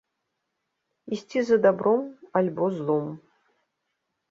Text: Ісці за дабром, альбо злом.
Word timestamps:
Ісці 1.17 1.39
за 1.51 1.57
дабром, 1.67 2.01
альбо 2.41 2.73
злом. 2.81 3.07